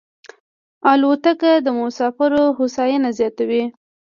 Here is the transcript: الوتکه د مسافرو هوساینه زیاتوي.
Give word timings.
الوتکه 0.91 1.51
د 1.65 1.67
مسافرو 1.79 2.43
هوساینه 2.57 3.09
زیاتوي. 3.17 3.63